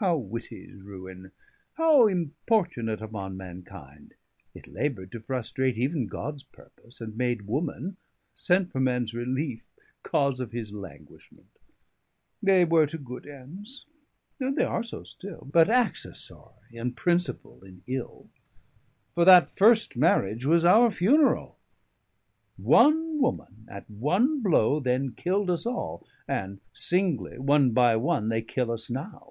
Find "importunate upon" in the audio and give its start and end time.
2.08-3.38